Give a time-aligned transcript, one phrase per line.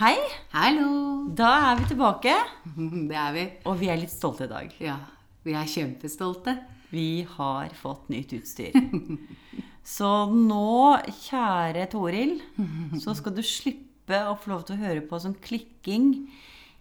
[0.00, 0.16] Hei!
[0.54, 1.26] Hallo!
[1.36, 2.32] Da er vi tilbake,
[3.10, 3.42] Det er vi.
[3.68, 4.70] og vi er litt stolte i dag.
[4.80, 4.94] Ja,
[5.44, 6.54] vi er kjempestolte.
[6.88, 8.72] Vi har fått nytt utstyr.
[9.96, 10.70] Så nå,
[11.26, 12.32] kjære Toril,
[13.02, 16.08] så skal du slippe å få lov til å høre på sånn klikking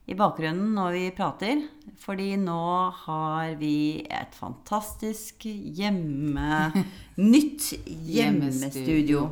[0.07, 1.67] i bakgrunnen når vi prater.
[1.99, 2.63] Fordi nå
[3.03, 6.71] har vi et fantastisk hjemme...
[7.19, 9.27] Nytt hjemmestudio.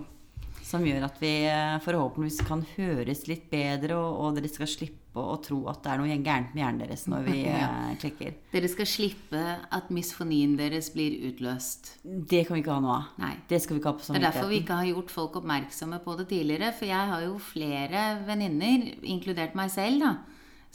[0.67, 5.17] Som gjør at vi eh, forhåpentligvis kan høres litt bedre, og, og dere skal slippe
[5.17, 7.69] å tro at det er noe gærent med hjernen deres når vi ja.
[8.01, 8.35] klikker.
[8.51, 9.43] Dere skal slippe
[9.77, 11.93] at misfonien deres blir utløst.
[12.03, 13.07] Det kan vi ikke ha noe av.
[13.23, 13.33] Nei.
[13.47, 16.01] Det skal vi ikke ha på Det er derfor vi ikke har gjort folk oppmerksomme
[16.03, 16.73] på det tidligere.
[16.75, 20.13] For jeg har jo flere venninner, inkludert meg selv, da,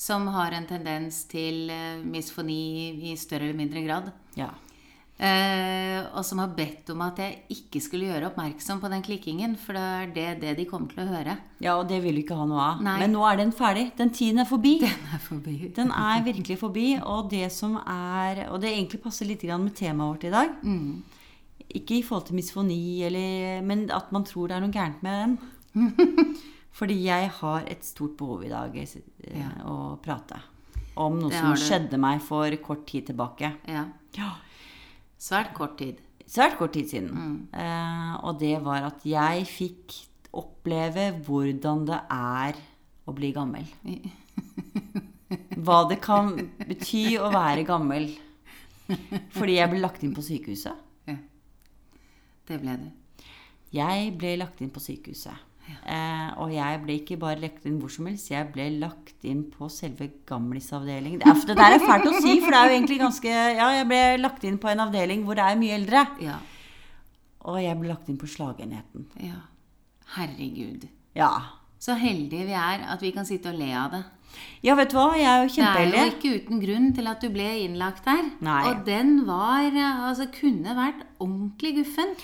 [0.08, 4.12] som har en tendens til eh, misfoni i større eller mindre grad.
[4.40, 4.54] Ja.
[5.22, 9.54] Eh, og som har bedt om at jeg ikke skulle gjøre oppmerksom på den klikkingen,
[9.60, 11.36] for det er det, det de kommer til å høre.
[11.62, 12.82] ja, og det vil du ikke ha noe av.
[12.82, 12.96] Nei.
[13.04, 13.92] Men nå er den ferdig.
[13.98, 14.78] Den tiden er forbi.
[14.82, 15.56] Den er forbi.
[15.78, 20.16] Den er virkelig forbi, og det som er Og det egentlig passer litt med temaet
[20.16, 20.56] vårt i dag.
[21.72, 25.22] Ikke i forhold til misfoni, eller, men at man tror det er noe gærent med
[25.22, 25.38] den.
[26.78, 30.40] Fordi jeg har et stort behov i dag eh, å prate
[30.96, 33.52] om noe som skjedde meg for kort tid tilbake.
[33.68, 33.86] Ja.
[34.16, 34.32] Ja.
[35.22, 36.00] Svært kort tid.
[36.26, 37.46] Svært kort tid siden.
[37.54, 39.94] Eh, og det var at jeg fikk
[40.32, 42.58] oppleve hvordan det er
[43.06, 43.68] å bli gammel.
[45.64, 46.34] Hva det kan
[46.66, 48.08] bety å være gammel.
[49.36, 50.82] Fordi jeg ble lagt inn på sykehuset.
[51.08, 51.16] Ja.
[52.48, 52.88] Det ble du.
[53.72, 55.51] Jeg ble lagt inn på sykehuset.
[55.82, 59.44] Eh, og jeg ble ikke bare lagt inn hvor som helst, jeg ble lagt inn
[59.50, 61.22] på selve gamlisavdelingen.
[61.22, 63.86] Det, det der er fælt å si, for det er jo egentlig ganske Ja, jeg
[63.90, 66.04] ble lagt inn på en avdeling hvor det er mye eldre.
[66.22, 66.38] Ja.
[67.50, 69.08] Og jeg ble lagt inn på slagenheten.
[69.22, 69.40] ja.
[70.12, 70.82] Herregud.
[71.16, 71.30] Ja.
[71.80, 74.02] Så heldige vi er at vi kan sitte og le av det.
[74.64, 75.08] Ja, vet du hva?
[75.16, 75.92] Jeg er jo kjempeheldig.
[75.94, 78.28] Det er jo ikke uten grunn til at du ble innlagt der.
[78.44, 78.60] Nei.
[78.68, 82.14] Og den var Altså kunne vært ordentlig guffen.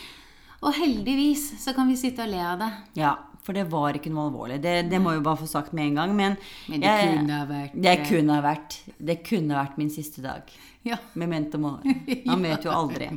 [0.59, 2.71] Og heldigvis så kan vi sitte og le av det.
[2.99, 3.13] Ja,
[3.49, 4.59] for det var ikke noe alvorlig.
[4.61, 6.11] Det, det må jeg jo bare få sagt med en gang.
[6.19, 6.35] Men,
[6.69, 8.77] Men det jeg, kunne vært det kunne ha vært
[9.09, 10.53] Det kunne vært min siste dag.
[10.85, 10.99] Ja.
[11.21, 11.95] Memento mori.
[12.29, 13.09] Man vet jo aldri.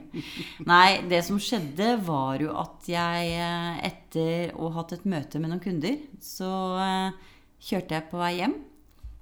[0.67, 5.39] Nei, det som skjedde, var jo at jeg eh, etter å ha hatt et møte
[5.43, 6.49] med noen kunder, så
[6.79, 7.31] eh,
[7.67, 8.55] kjørte jeg på vei hjem.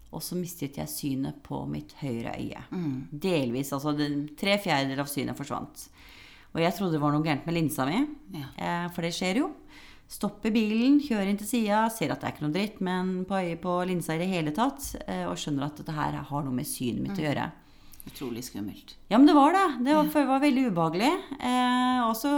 [0.09, 2.63] Og så mistet jeg synet på mitt høyre øye.
[3.13, 3.69] Delvis.
[3.75, 3.91] Altså
[4.39, 5.83] tre fjerdedeler av synet forsvant.
[6.55, 7.99] Og jeg trodde det var noe gærent med linsa mi,
[8.33, 8.47] Ja.
[8.57, 9.51] eh, for det skjer jo.
[10.09, 13.37] Stopper bilen, kjører inn til sida, ser at det er ikke noe dritt men på
[13.37, 16.55] øyet på linsa i det hele tatt, eh, og skjønner at dette her har noe
[16.55, 17.49] med synet mitt å gjøre.
[18.09, 18.95] Utrolig skummelt.
[19.11, 19.65] Ja, men det var det.
[19.85, 20.23] Det var, ja.
[20.31, 21.11] var veldig ubehagelig.
[21.37, 22.31] Eh, og så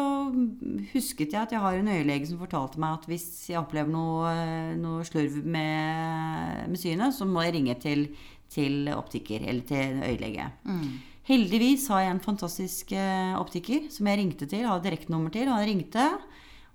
[0.92, 4.34] husket jeg at jeg har en øyelege som fortalte meg at hvis jeg opplever noe,
[4.82, 8.04] noe slurv med, med synet, så må jeg ringe til,
[8.52, 10.50] til optiker eller til øyelege.
[10.68, 10.92] Mm.
[11.30, 15.48] Heldigvis har jeg en fantastisk eh, optiker som jeg ringte til, har direktenummer til.
[15.48, 16.08] Og han ringte,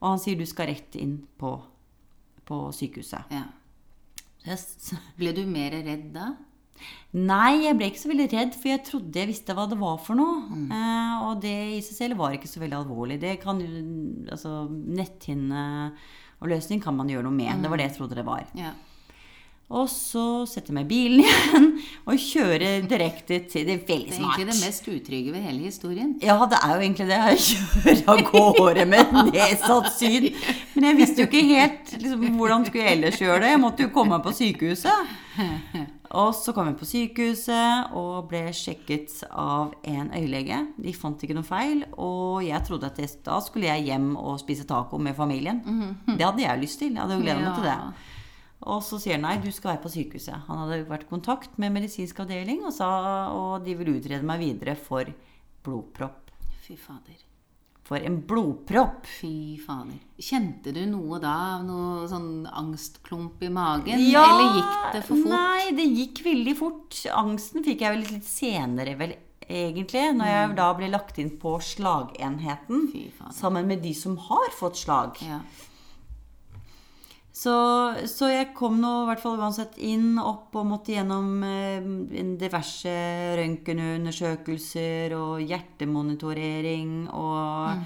[0.00, 1.50] og han sier du skal rett inn på,
[2.48, 3.22] på sykehuset.
[3.32, 3.44] Ja.
[4.46, 4.64] Yes.
[5.18, 6.26] Ble du mer redd da?
[7.16, 9.96] Nei, jeg ble ikke så veldig redd, for jeg trodde jeg visste hva det var
[10.04, 10.36] for noe.
[10.68, 13.16] Eh, og det i seg selv var ikke så veldig alvorlig.
[13.22, 13.68] Det kan jo,
[14.28, 17.52] altså Netthinneavløsning kan man gjøre noe med.
[17.64, 18.42] Det var det jeg trodde det var.
[18.58, 18.72] Ja.
[19.66, 21.64] Og så setter jeg meg i bilen igjen
[22.06, 26.12] og kjører direkte til Det er Det er egentlig det mest utrygge ved hele historien.
[26.22, 27.18] Ja, det er jo egentlig det.
[27.18, 30.28] Jeg kjører av gårde med nedsatt syn.
[30.76, 33.52] Men jeg visste jo ikke helt liksom, hvordan skulle jeg ellers gjøre det.
[33.56, 35.14] Jeg måtte jo komme meg på sykehuset.
[36.16, 40.60] Og så kom jeg på sykehuset og ble sjekket av en øyelege.
[40.78, 41.82] De fant ikke noe feil.
[41.98, 45.58] Og jeg trodde at da skulle jeg hjem og spise taco med familien.
[46.06, 46.94] Det hadde jeg lyst til.
[46.94, 48.14] Jeg hadde jo gleda meg til det.
[48.64, 50.46] Og så sier han nei, du skal være på sykehuset.
[50.48, 52.88] Han hadde vært i kontakt med medisinsk avdeling, og, sa,
[53.34, 55.10] og de ville utrede meg videre for
[55.66, 56.32] blodpropp.
[56.64, 57.20] Fy fader.
[57.86, 59.04] For en blodpropp!
[59.06, 60.00] Fy fader.
[60.18, 61.36] Kjente du noe da?
[61.62, 64.02] Noe sånn angstklump i magen?
[64.08, 65.30] Ja, Eller gikk det for fort?
[65.30, 66.98] Nei, det gikk veldig fort.
[67.14, 69.14] Angsten fikk jeg vel litt senere, vel,
[69.46, 70.02] egentlig.
[70.18, 72.88] Når jeg da ble lagt inn på slagenheten.
[72.88, 72.90] Mm.
[72.90, 73.38] Fy fader.
[73.38, 75.22] Sammen med de som har fått slag.
[75.22, 75.44] Ja.
[77.36, 77.52] Så,
[78.08, 81.84] så jeg kom nå i hvert fall uansett inn, opp og måtte gjennom eh,
[82.40, 82.94] diverse
[83.36, 87.84] røntgenundersøkelser og hjertemonitorering og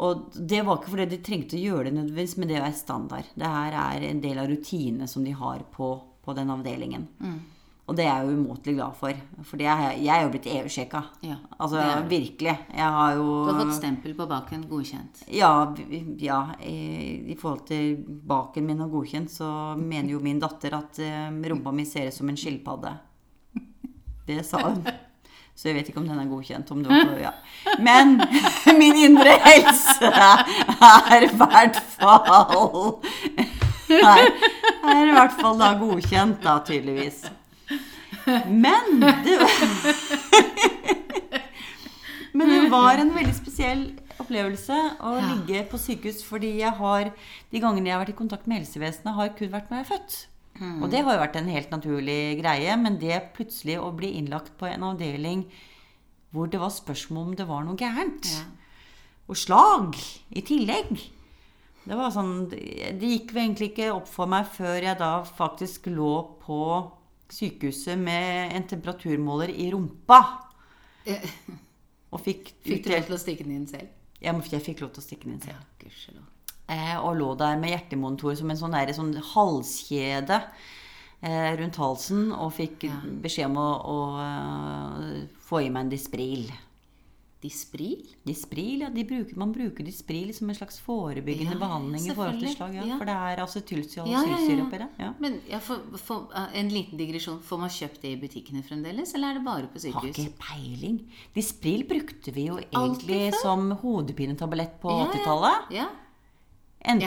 [0.00, 3.26] Og det var ikke fordi de trengte å gjøre det nødvendigvis, men det er standard.
[3.36, 5.90] Det her er en del av rutinene som de har på,
[6.24, 7.08] på den avdelingen.
[7.88, 9.20] Og det er jeg jo umåtelig glad for.
[9.48, 11.00] For er, jeg er jo blitt EU-sjekka.
[11.26, 12.54] Ja, altså virkelig.
[12.76, 15.24] Jeg har jo Du har fått stempel på baken godkjent.
[15.34, 15.52] Ja,
[16.22, 19.50] ja i, i forhold til baken min og godkjent, så
[19.80, 22.94] mener jo min datter at eh, rumpa mi ser ut som en skilpadde.
[24.28, 24.84] Det sa hun.
[25.58, 26.70] Så jeg vet ikke om den er godkjent.
[26.70, 27.32] Om det var, ja.
[27.82, 28.20] Men
[28.80, 33.02] min indre helse er i hvert fall
[33.90, 34.30] er,
[34.86, 37.24] er i hvert fall da godkjent, da, tydeligvis.
[38.50, 39.38] Men det
[42.32, 43.80] Men det var en veldig spesiell
[44.22, 45.22] opplevelse å Ja.
[45.34, 47.10] ligge på sykehus, fordi jeg har
[47.50, 49.90] de gangene jeg har vært i kontakt med helsevesenet, har kun vært når jeg er
[49.96, 50.26] født.
[50.82, 54.52] Og det har jo vært en helt naturlig greie, men det plutselig å bli innlagt
[54.60, 55.46] på en avdeling
[56.30, 58.44] hvor det var spørsmål om det var noe gærent, Ja.
[59.28, 59.96] og slag
[60.30, 61.00] i tillegg
[61.86, 66.28] Det var sånn Det gikk egentlig ikke opp for meg før jeg da faktisk lå
[66.44, 66.92] på
[67.32, 70.20] sykehuset med en temperaturmåler i rumpa.
[71.06, 71.24] Eh,
[72.12, 73.88] Og fikk, Fikk du lov til å stikke den inn selv?
[74.20, 75.54] jeg, jeg fikk lov til å stikke den inn selv.
[75.54, 76.24] Ja, gudskjelov.
[76.70, 80.40] Eh, og lå der med hjertemonitor som en sånn, der, sånn halskjede
[81.22, 82.32] eh, rundt halsen.
[82.34, 82.98] Og fikk Ja.
[83.22, 86.50] beskjed om å, å eh, få i meg en Dispril.
[87.40, 88.02] Dispril?
[88.28, 92.40] Dispril, ja, de bruker, Man bruker Dispril som en slags forebyggende Ja, behandling i forhold
[92.42, 92.74] til slag.
[92.76, 92.98] Ja, Ja.
[92.98, 93.62] For det er altså
[94.06, 94.20] ja,
[94.66, 94.88] oppi det.
[94.98, 95.12] Ja.
[95.18, 97.40] Men for, for, eh, en liten digresjon.
[97.40, 100.18] Får man kjøpt det i butikkene fremdeles, eller er det bare på Har sykehus?
[100.18, 101.00] ikke peiling.
[101.34, 105.12] Dispril brukte vi jo egentlig som hodepinetablett på Ja, ja.
[105.12, 105.70] 80-tallet.
[105.70, 105.88] Ja.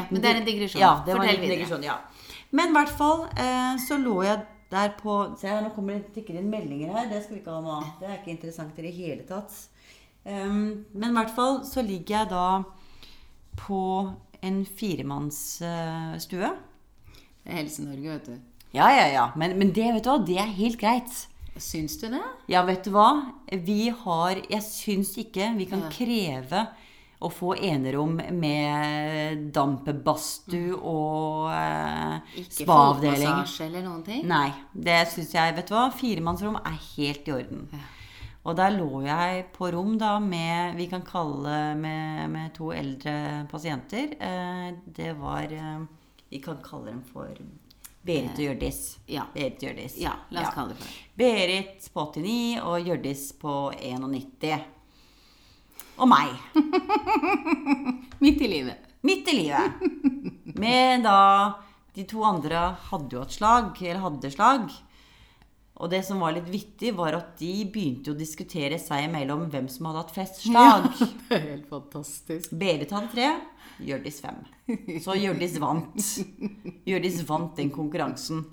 [0.10, 0.82] Men det er en digresjon.
[0.82, 1.58] Ja, det var en videre.
[1.58, 2.00] digresjon, ja.
[2.52, 4.42] Men i hvert fall eh, så lå jeg
[4.74, 7.10] der på Se her, nå kommer det tikker inn meldinger her.
[7.10, 7.84] Det skal vi ikke ha av.
[8.00, 9.54] Det er ikke interessant i det hele tatt.
[10.26, 12.64] Um, men i hvert fall så ligger jeg da
[13.60, 13.80] på
[14.44, 16.50] en firemannsstue.
[17.44, 18.38] Det er Helse-Norge, vet du.
[18.74, 19.26] Ja, ja, ja.
[19.38, 21.12] Men, men det, vet du hva, det er helt greit.
[21.62, 22.24] Syns du det?
[22.50, 23.10] Ja, vet du hva?
[23.62, 25.92] Vi har Jeg syns ikke vi kan Ja.
[25.94, 26.64] kreve
[27.24, 33.22] å få enerom med dampbadstue og eh, Ikke spa-avdeling.
[33.30, 34.26] fotmassasje eller noen ting?
[34.28, 35.86] Nei, det syns jeg Vet du hva?
[35.94, 37.68] Firemannsrom er helt i orden.
[37.72, 37.84] Ja.
[38.44, 43.46] Og der lå jeg på rom da med Vi kan kalle med, med to eldre
[43.52, 44.16] pasienter.
[44.20, 45.86] Eh, det var eh,
[46.30, 47.32] Vi kan kalle dem for
[48.04, 48.82] Berit og Hjørdis.
[49.08, 49.24] Ja.
[49.32, 49.96] Berit og Hjørdis.
[50.02, 51.04] Ja, la oss kalle det for det.
[51.22, 54.66] Berit på 89 og Hjørdis på 91.
[56.04, 56.34] Og meg.
[58.24, 58.90] Midt i livet.
[59.08, 59.86] Midt i livet.
[60.60, 61.20] Med da
[61.94, 64.72] De to andre hadde jo hatt slag, eller hadde slag.
[65.82, 69.70] Og det som var litt vittig, var at de begynte å diskutere seg imellom hvem
[69.72, 70.90] som hadde hatt flest slag.
[71.30, 72.54] det er helt fantastisk.
[72.54, 73.32] Berit hadde tre,
[73.84, 74.38] Hjørdis fem.
[75.02, 76.10] Så Hjørdis vant.
[76.86, 78.44] Hjørdis vant den konkurransen.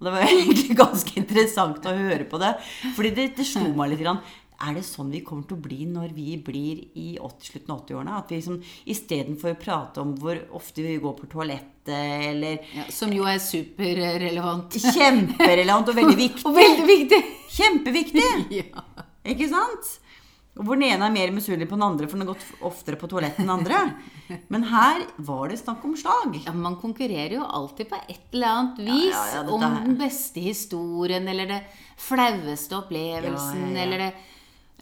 [0.00, 2.52] Og det var egentlig ganske interessant å høre på det.
[2.96, 4.04] Fordi det, det slo meg litt.
[4.60, 7.78] Er det sånn vi kommer til å bli når vi blir i 80, slutten av
[7.86, 8.16] 80-årene?
[8.18, 8.58] At vi liksom,
[8.92, 13.40] istedenfor å prate om hvor ofte vi går på toalettet, eller Ja, som jo er
[13.40, 14.76] superrelevant.
[14.98, 16.44] Kjemperelevant og veldig viktig.
[16.44, 17.22] Og veldig viktig!
[17.56, 18.28] Kjempeviktig!
[18.60, 18.84] Ja.
[19.32, 19.88] Ikke sant?
[20.58, 22.98] Og hvor den ene er mer misunnelig på den andre, for den har gått oftere
[23.00, 23.80] på toalettet enn den andre.
[24.52, 26.36] Men her var det snakk om slag.
[26.44, 30.42] Ja, Man konkurrerer jo alltid på et eller annet vis Ja, ja, om den beste
[30.44, 31.62] historien, eller det
[32.00, 34.10] flaueste opplevelsen, eller det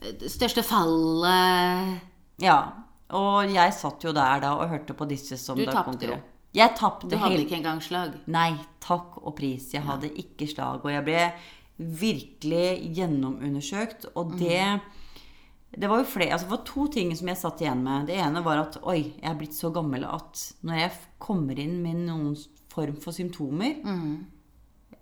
[0.03, 2.01] eh, største fallet.
[2.43, 2.59] Ja.
[3.17, 6.19] Og jeg satt jo der da og hørte på disse som Du tapte jo.
[6.57, 8.15] Jeg tapte Du hadde ikke engang slag.
[8.27, 9.71] Nei, takk og pris.
[9.73, 10.85] Jeg hadde ikke slag.
[10.85, 11.23] Og jeg ble
[11.79, 14.07] virkelig gjennomundersøkt.
[14.17, 14.39] Og Mm.
[14.39, 14.81] det
[15.79, 18.07] det var jo flere, altså det var to ting som jeg satt igjen med.
[18.07, 21.83] Det ene var at oi, jeg er blitt så gammel at når jeg kommer inn
[21.83, 22.35] med noen
[22.73, 23.77] form for symptomer,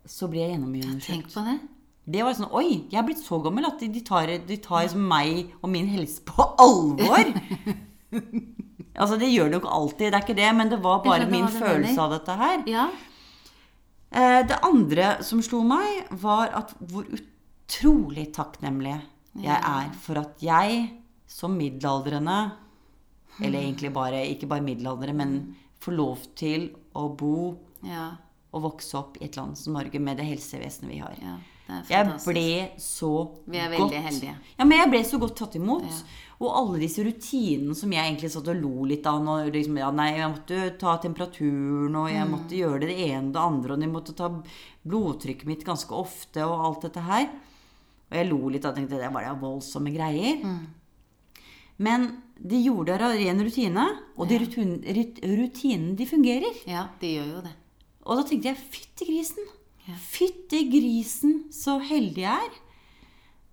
[0.05, 1.61] så blir jeg gjennomundersøkt Tenk på det.
[2.07, 5.03] Det var sånn Oi, jeg er blitt så gammel at de tar, de tar liksom
[5.11, 7.33] meg og min helse på alvor.
[9.01, 11.27] altså, det gjør det jo ikke alltid, det er ikke det, men det var bare
[11.31, 12.05] min hva følelse veldig.
[12.05, 12.63] av dette her.
[12.71, 12.85] Ja.
[14.17, 19.01] Eh, Det andre som slo meg, var at hvor utrolig takknemlig
[19.43, 20.87] jeg er for at jeg
[21.29, 22.37] som middelaldrende
[23.43, 28.13] Eller egentlig bare, ikke bare middelaldrende, men får lov til å bo Ja.
[28.55, 31.13] og vokse opp i et land som Norge med det helsevesenet vi har.
[31.21, 31.35] ja.
[31.69, 33.11] Jeg ble så
[33.47, 34.35] Vi er godt veldig heldige.
[34.59, 35.83] Ja, men jeg ble så godt tatt imot.
[35.83, 36.23] Ja.
[36.39, 39.91] Og alle disse rutinene som jeg egentlig satt og lo litt av når liksom, ja,
[39.91, 42.15] Nei, jeg måtte ta temperaturen, og Mm.
[42.15, 44.29] jeg måtte gjøre det det ene og det andre, og jeg måtte ta
[44.87, 47.27] blodtrykket mitt ganske ofte, og alt dette her.
[48.11, 50.45] Og jeg lo litt og tenkte det var da voldsomme greier.
[50.45, 50.67] Mm.
[51.79, 56.55] Men de gjorde det av ren rutine, og de rut- rutinene de fungerer.
[56.69, 57.53] Ja, de gjør jo det.
[58.07, 59.45] Og da tenkte jeg fytti grisen.
[59.95, 62.57] Fytti grisen, så heldig jeg er.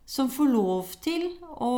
[0.06, 1.30] Som får lov til
[1.64, 1.70] å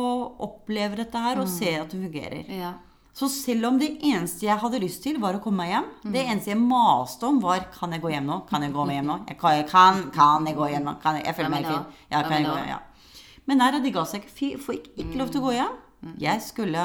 [0.42, 2.48] oppleve dette her og se at det fungerer.
[2.50, 2.72] Ja.
[3.16, 6.20] Så selv om det eneste jeg hadde lyst til, var å komme meg hjem Det
[6.26, 8.42] eneste jeg maste om, var Kan jeg gå hjem nå?
[8.50, 9.16] Kan jeg gå hjem nå?
[9.30, 10.94] Jeg kan, kan, kan jeg gå hjem nå?
[11.00, 12.02] Kan jeg, jeg føler Ja, meg helt fin.
[12.10, 12.68] Ja, ja, kan jeg gå, hjem?
[12.74, 13.22] ja.
[13.46, 14.58] Men nei de ga seg ikke.
[14.60, 15.78] Får ikke, ikke lov til å gå hjem.
[16.20, 16.84] Jeg skulle,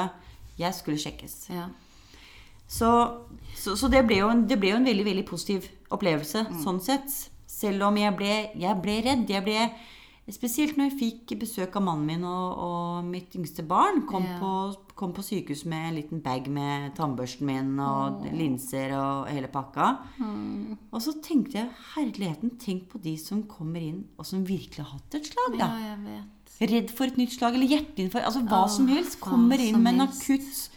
[0.58, 1.36] jeg skulle sjekkes.
[1.52, 1.66] ja.
[2.72, 2.88] Så,
[3.52, 6.78] så, så det, ble jo en, det ble jo en veldig veldig positiv opplevelse sånn
[6.80, 7.12] sett.
[7.52, 9.28] Selv om jeg ble, jeg ble redd.
[9.30, 9.66] Jeg ble,
[10.32, 14.06] spesielt når jeg fikk besøk av mannen min og, og mitt yngste barn.
[14.08, 14.38] Kom, Ja.
[14.40, 14.52] på,
[14.96, 19.90] kom på sykehus med en liten bag med tannbørsten min og linser og hele pakka.
[20.90, 24.94] Og så tenkte jeg herligheten, tenk på de som kommer inn og som virkelig har
[24.96, 25.58] hatt et slag.
[25.60, 26.38] ja, jeg vet.
[26.62, 28.28] Redd for et nytt slag eller hjerteinfarkt.
[28.28, 29.18] Altså hva oh, som helst.
[29.20, 30.68] Kommer inn med en akutt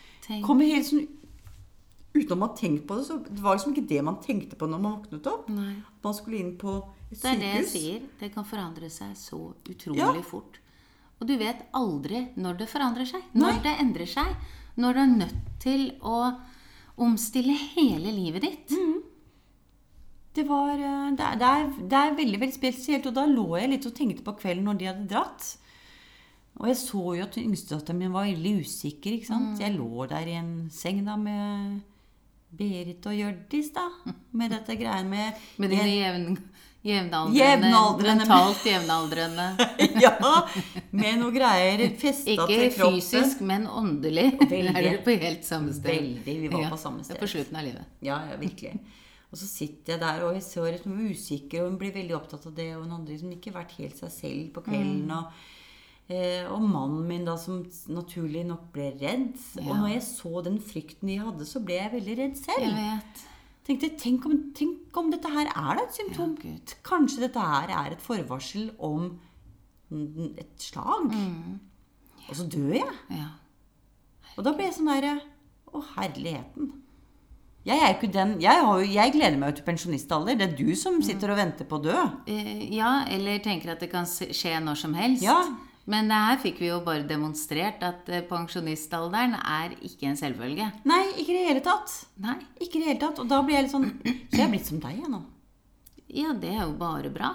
[0.41, 1.05] Kommer helt sånn
[2.15, 3.05] Uten at man tenkte på det.
[3.09, 5.49] Så det var liksom ikke det man tenkte på når man våknet opp.
[5.51, 5.73] Nei.
[6.03, 6.77] Man skulle inn på
[7.11, 8.05] et Det er det jeg sier.
[8.19, 10.13] Det kan forandre seg så utrolig Ja.
[10.23, 10.59] fort.
[11.19, 13.21] Og du vet aldri når det forandrer seg.
[13.33, 13.51] Nei.
[13.51, 14.35] Når det endrer seg.
[14.77, 16.17] Når du er nødt til å
[16.97, 18.71] omstille hele livet ditt.
[18.71, 19.01] Mm.
[20.35, 23.05] Det, var, eh, det, er, det, er, det er veldig veldig spesielt.
[23.07, 25.57] Og da lå jeg litt og tenkte på kvelden når de hadde dratt.
[26.59, 29.17] Og jeg så jo at yngstedatteren min var veldig usikker.
[29.17, 29.59] ikke sant?
[29.59, 31.81] Jeg lå der i en seng da med
[32.57, 33.87] Berit og Hjørdis, da.
[34.35, 36.37] Med dette greiene med Med dine jevn,
[36.85, 39.47] jevnaldrende, mentalt jevnaldrende.
[40.05, 40.11] Ja!
[40.91, 42.67] Med noe greier festa til kroppen.
[42.67, 44.27] Ikke fysisk, men åndelig.
[44.41, 44.75] Veldig.
[44.77, 45.89] er du på helt samme sted.
[45.91, 46.37] Veldig.
[46.43, 47.19] Vi var på samme sted.
[47.19, 47.97] på slutten av livet.
[48.05, 48.75] Ja, ja, virkelig.
[49.31, 51.95] Og så sitter jeg der og jeg ser at hun er usikker, og hun blir
[51.95, 52.69] veldig opptatt av det.
[52.77, 55.09] Og hun andre som ikke har vært helt seg selv på kvelden.
[55.11, 55.45] Og,
[56.09, 59.37] eh, og mannen min, da, som naturlig nok ble redd.
[59.63, 62.67] Og når jeg så den frykten de hadde, så ble jeg veldig redd selv.
[62.67, 63.23] Jeg vet.
[63.65, 66.35] Tenkte, tenk om, tenk om dette her er da et symptom.
[66.45, 69.15] Ja, Kanskje dette her er et forvarsel om
[69.89, 71.09] mm, et slag.
[72.29, 72.95] Og så dør jeg.
[73.15, 73.31] Ja.
[74.35, 75.15] Og da ble jeg sånn derre
[75.71, 76.73] Å, herligheten.
[77.65, 80.37] Jeg er ikke den jeg, har jeg gleder meg jo til pensjonistalder.
[80.37, 81.95] Det er du som sitter og venter på å dø.
[82.29, 85.25] Eh, ja, eller tenker at det kan skje når som helst.
[85.25, 85.39] Ja.
[85.91, 90.71] Men her fikk vi jo bare demonstrert at eh, pensjonistalderen er ikke en selvfølge.
[90.89, 91.93] Nei, ikke i det hele tatt.
[92.25, 92.39] Nei.
[92.57, 93.21] Ikke i det hele tatt.
[93.21, 95.21] Og da blir jeg litt sånn Så jeg er blitt som deg, jeg nå.
[96.15, 97.31] Ja, det er jo bare bra.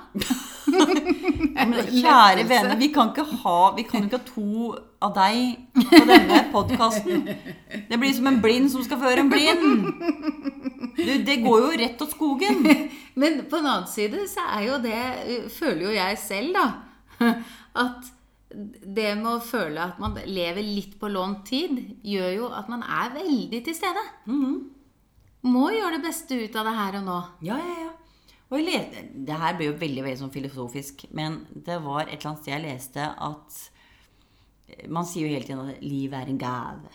[0.71, 4.69] Ja, men kjære venner, vi kan ikke ha Vi kan ikke ha to
[5.03, 7.25] av deg på denne podkasten.
[7.91, 9.89] Det blir som en blind som skal føre en blind.
[10.97, 12.63] Du, det går jo rett til skogen.
[13.21, 17.31] Men på den annen side så er jo det eh, Føler jo jeg selv, da.
[17.85, 18.11] At
[18.51, 22.83] det med å føle at man lever litt på lånt tid, gjør jo at man
[22.83, 24.03] er veldig til stede.
[25.47, 27.19] Må gjøre det beste ut av det her og nå.
[27.47, 27.93] Ja, ja, ja.
[28.51, 32.17] Og jeg leste, det her ble jo veldig veldig sånn filosofisk, men det var et
[32.17, 33.59] eller annet sted jeg leste at
[34.75, 36.91] eh, Man sier jo hele tiden at livet er en gave.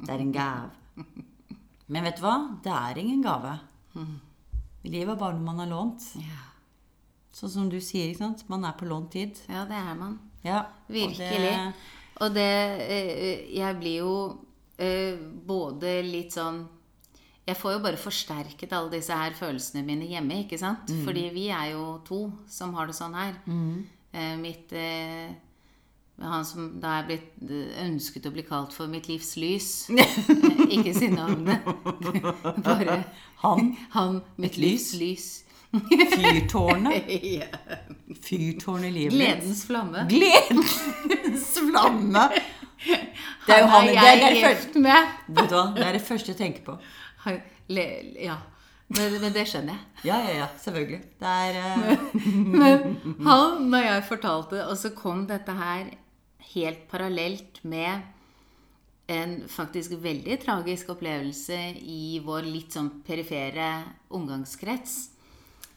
[0.00, 1.04] Det er en gave.
[1.92, 2.34] Men vet du hva?
[2.64, 3.52] Det er ingen gave.
[4.88, 6.08] Livet er bare noe man har lånt.
[6.22, 6.46] Ja,
[7.38, 8.46] Sånn som du sier, ikke sant?
[8.48, 9.36] Man er på lånt tid.
[9.52, 10.16] ja det er man.
[10.44, 11.18] Ja, og Virkelig.
[11.18, 11.74] det-
[12.20, 14.38] Og det eh, Jeg blir jo
[14.78, 15.16] eh,
[15.46, 16.66] både litt sånn
[17.46, 20.90] Jeg får jo bare forsterket alle disse her følelsene mine hjemme, ikke sant?
[21.04, 23.34] Fordi vi er jo to som har det sånn her.
[24.12, 25.30] Eh, mitt eh,
[26.20, 27.38] Han som da er blitt
[27.80, 29.88] ønsket å bli kalt for mitt livs lys.
[30.74, 31.62] Ikke si navnet.
[32.64, 33.04] Bare
[33.42, 33.76] Han.
[33.90, 35.44] han, mitt livs lys.
[35.70, 37.04] Fyrtårnet.
[38.28, 39.12] Fyrtårnet i livet.
[39.12, 40.06] Gledens flamme.
[40.08, 42.28] Gledens flamme.
[43.46, 45.16] Det er jo han, det er, det er første, med.
[45.26, 45.64] vet du hva?
[45.76, 46.78] Det er det første jeg tenker på.
[47.68, 48.38] Ja.
[48.88, 50.06] Men, men det skjønner jeg.
[50.08, 51.00] Ja, ja, ja, selvfølgelig.
[51.20, 52.04] Det er eh,
[52.54, 52.94] Men
[53.26, 55.90] han, når jeg fortalte, og så kom dette her
[56.54, 58.06] helt parallelt med
[59.12, 63.68] en faktisk veldig tragisk opplevelse i vår litt sånn perifere
[64.16, 64.96] omgangskrets.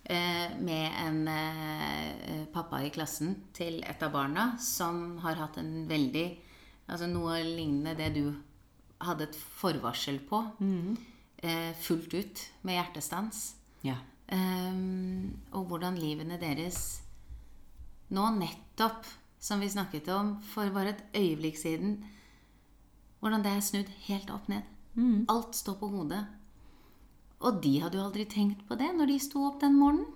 [0.03, 5.85] Eh, med en eh, pappa i klassen til et av barna som har hatt en
[5.89, 6.29] veldig
[6.91, 8.33] Altså noe lignende det du
[8.99, 10.41] hadde et forvarsel på.
[11.39, 13.53] Eh, fullt ut med hjertestans.
[13.85, 13.95] Ja.
[14.27, 17.01] Ehm, og hvordan livene deres
[18.11, 19.07] nå nettopp,
[19.39, 21.95] som vi snakket om for bare et øyeblikk siden,
[23.21, 24.67] hvordan det er snudd helt opp ned.
[25.31, 26.25] Alt står på hodet.
[27.41, 30.09] Og de hadde jo aldri tenkt på det når de sto opp den morgenen.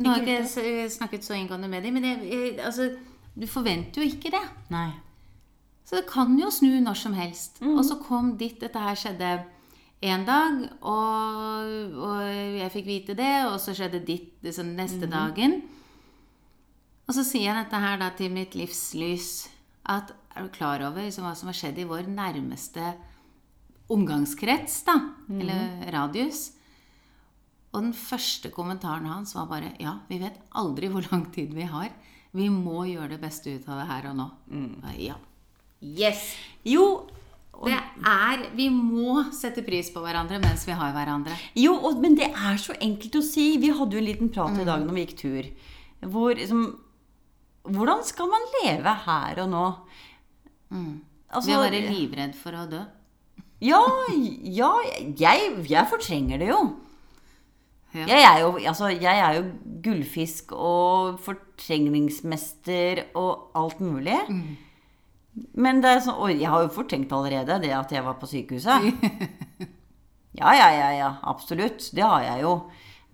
[0.00, 2.86] Nå har ikke jeg snakket så inngående med dem, men jeg, altså,
[3.36, 4.42] du forventer jo ikke det.
[4.72, 4.88] Nei.
[5.84, 7.58] Så det kan jo snu når som helst.
[7.66, 9.32] Og så kom dit dette her skjedde
[10.00, 15.58] en dag, og, og jeg fikk vite det, og så skjedde ditt liksom, neste dagen.
[17.10, 19.50] Og så sier jeg dette her da til mitt livslys
[19.90, 22.94] at er du klar over liksom, hva som har skjedd i vår nærmeste
[23.90, 24.96] omgangskrets, da?
[25.30, 26.50] Eller radius?
[27.70, 31.66] Og den første kommentaren hans var bare Ja, vi vet aldri hvor lang tid vi
[31.70, 31.90] har.
[32.34, 34.28] Vi må gjøre det beste ut av det her og nå.
[34.98, 35.16] Ja.
[35.82, 36.34] Yes!
[36.66, 37.08] Jo,
[37.60, 41.34] Det er Vi må sette pris på hverandre mens vi har hverandre.
[41.58, 43.58] Jo, og, men det er så enkelt å si.
[43.60, 45.50] Vi hadde jo en liten prat i dag når vi gikk tur.
[46.10, 46.62] Hvor liksom
[47.70, 49.64] Hvordan skal man leve her og nå?
[51.30, 52.80] Altså, vi er bare livredd for å dø.
[53.60, 53.82] Ja,
[54.44, 54.70] ja
[55.20, 56.60] jeg, jeg fortrenger det jo.
[57.94, 58.06] Ja.
[58.06, 59.46] Jeg er jo, altså, jeg er jo
[59.82, 64.18] gullfisk og fortrengningsmester og alt mulig.
[65.58, 68.30] Men det er sånn, og jeg har jo fortrengt allerede det at jeg var på
[68.30, 68.90] sykehuset.
[70.40, 71.90] Ja, ja, ja, ja, absolutt.
[71.92, 72.52] Det har jeg jo.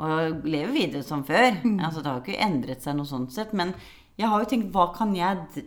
[0.05, 1.55] Og lever videre som før.
[1.81, 3.55] Altså, det har jo ikke endret seg noe sånt sett.
[3.57, 3.73] Men
[4.21, 5.65] jeg har jo tenkt, hva kan jeg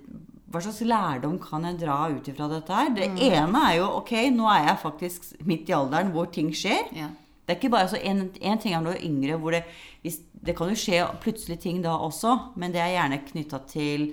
[0.50, 2.92] hva slags lærdom kan jeg dra ut ifra dette her?
[2.96, 6.90] Det ene er jo ok, nå er jeg faktisk midt i alderen hvor ting skjer.
[6.96, 7.10] Ja.
[7.46, 9.64] Det er ikke bare så en, en ting er når du er yngre, hvor det,
[10.04, 14.10] hvis, det kan jo skje plutselig ting da også, men det er gjerne knytta til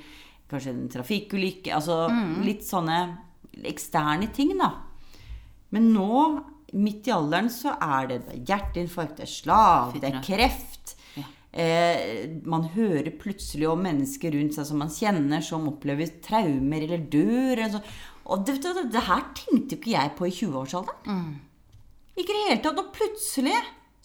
[0.49, 2.07] kanskje en trafikkulykke, altså
[2.47, 3.01] litt sånne
[3.67, 4.71] eksterne ting, da.
[5.75, 6.21] Men nå,
[6.77, 10.96] midt i alderen, så er det hjerteinfarkt, det er slag, det er kreft.
[11.57, 17.07] Eh, man hører plutselig om mennesker rundt seg som man kjenner, som opplever traumer eller
[17.13, 17.55] dør.
[17.55, 17.87] Eller sånn.
[18.27, 21.31] Og det, det, det her tenkte jo ikke jeg på i 20-årsalderen.
[22.17, 22.83] Ikke i det hele tatt.
[22.83, 23.57] Og plutselig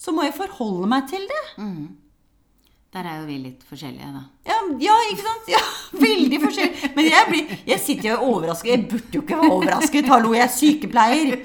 [0.02, 1.42] så må jeg forholde meg til det.
[2.92, 4.22] Der er jo vi litt forskjellige, da.
[4.50, 5.46] Ja, ja ikke sant?
[5.48, 5.62] Ja,
[6.06, 6.90] veldig forskjellig.
[6.98, 8.72] Men jeg, blir, jeg sitter jo overrasket.
[8.74, 10.10] Jeg burde jo ikke være overrasket.
[10.12, 11.38] Hallo, jeg er sykepleier.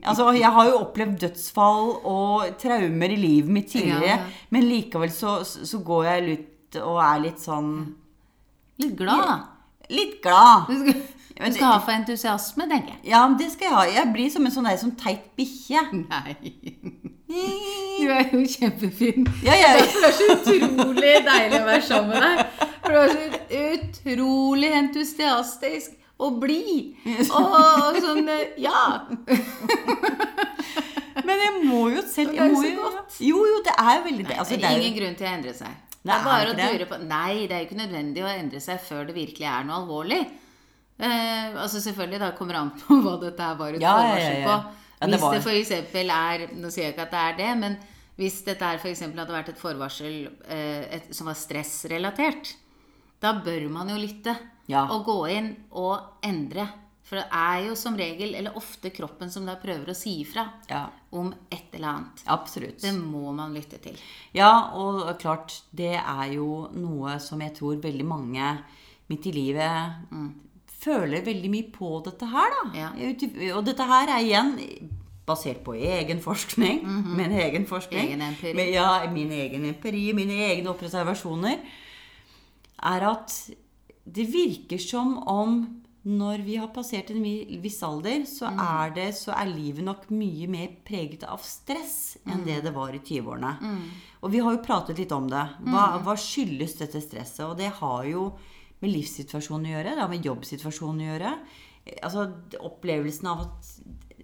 [0.00, 4.08] Altså, Jeg har jo opplevd dødsfall og traumer i livet mitt tidligere.
[4.08, 4.48] Ja, ja.
[4.56, 7.70] Men likevel så, så går jeg ut og er litt sånn
[8.80, 9.36] Litt glad, da.
[9.92, 10.70] Litt glad.
[10.70, 11.00] Du skal,
[11.36, 13.02] du skal ha for entusiasme, tenker jeg.
[13.12, 13.84] Ja, det skal jeg ha.
[14.00, 15.84] Jeg blir som en sånn, der, som teit bikkje.
[16.06, 16.38] Nei.
[17.30, 19.26] Du er jo kjempefin.
[19.46, 19.70] Ja, ja.
[19.78, 22.66] Det er så utrolig deilig å være sammen med deg.
[22.82, 26.96] For du er så utrolig entusiastisk og blid.
[27.30, 28.80] Og sånn eh, Ja.
[31.26, 33.20] men jeg må jo selv Det er må så jo, godt.
[33.24, 35.32] Jo, jo, det er jo veldig altså, det det er er ingen grunn til å
[35.36, 35.78] endre seg.
[36.00, 38.60] Det er bare er å dure på Nei, det er jo ikke nødvendig å endre
[38.64, 40.20] seg før det virkelig er noe alvorlig.
[41.00, 44.06] Eh, altså Selvfølgelig, da kommer det an på hva dette her var et Ja, ja,
[44.06, 44.46] ja, forvarsel ja.
[44.48, 44.76] på.
[45.00, 45.94] Ja, det hvis var- det f.eks.
[45.96, 47.78] er Nå sier jeg ikke at det er det, men
[48.20, 49.00] hvis dette her f.eks.
[49.00, 52.54] hadde vært et forvarsel eh, et, som var stressrelatert,
[53.20, 54.36] da bør man jo lytte.
[54.68, 54.84] Ja.
[54.92, 56.68] Og gå inn og endre.
[57.02, 60.44] For det er jo som regel, eller ofte, kroppen som da prøver å si ifra
[60.70, 62.22] Ja, om et eller annet.
[62.30, 62.78] absolutt.
[62.84, 63.96] Det må man lytte til.
[64.32, 68.52] Ja, og klart, det er jo noe som jeg tror veldig mange
[69.10, 70.12] midt i livet
[70.80, 72.64] føler veldig mye på dette her, da.
[72.78, 72.90] Ja.
[73.56, 74.54] Og dette her er igjen
[75.30, 76.82] basert på egen forskning.
[77.18, 78.08] Min egen forskning.
[78.08, 78.54] Egen empiri.
[78.56, 81.60] Med, ja, min egen empiri, mine egne observasjoner.
[82.90, 83.36] Er at
[84.04, 85.60] det virker som om
[86.00, 87.20] når vi har passert en
[87.60, 92.40] viss alder, så, er det, så er livet nok mye mer preget av stress enn
[92.46, 93.50] det det var i 20-årene.
[94.24, 95.44] Og vi har jo pratet litt om det.
[95.68, 97.44] Hva, hva skyldes dette stresset?
[97.50, 98.30] Og det har jo
[98.80, 99.96] med livssituasjonen å gjøre.
[99.96, 101.34] Det har med jobbsituasjonen å gjøre.
[102.04, 102.28] Altså
[102.60, 103.74] opplevelsen av at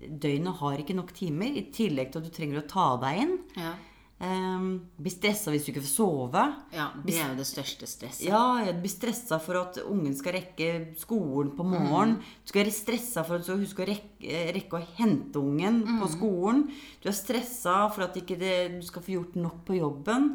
[0.06, 3.36] døgnet har ikke nok timer, i tillegg til at du trenger å ta deg inn.
[3.56, 3.74] Ja.
[4.16, 6.42] Um, bli stressa hvis du ikke får sove.
[6.72, 8.22] Ja, det er jo det største stresset.
[8.24, 12.16] Ja, Bli stressa for at ungen skal rekke skolen på morgenen.
[12.40, 16.64] Du skal være stressa for at du skal rekke, rekke å hente ungen på skolen.
[17.04, 20.32] Du er stressa for at ikke det, du skal få gjort nok på jobben.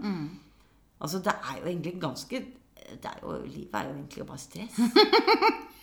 [1.01, 2.43] Altså, det er jo egentlig ganske
[3.21, 4.79] jo, Livet er jo egentlig bare stress.